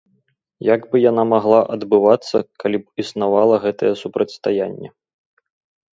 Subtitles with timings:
[0.75, 4.89] Як бы яна магла адбывацца, калі б існавала гэтае супрацьстаянне.